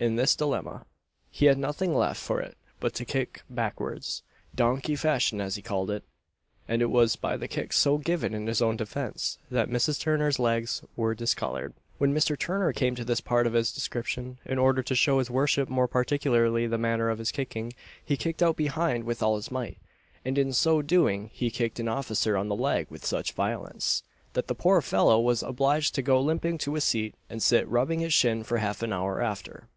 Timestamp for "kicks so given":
7.46-8.34